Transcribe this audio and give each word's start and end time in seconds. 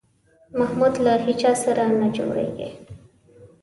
محمود 0.59 0.93
له 1.05 1.13
هېچا 1.25 1.51
سره 1.63 1.83
نه 1.99 2.07
جوړېږي. 2.17 2.69